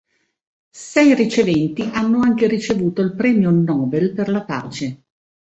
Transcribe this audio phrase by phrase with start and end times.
[0.73, 5.03] Sei riceventi hanno anche ricevuto il Premio Nobel per la Pace.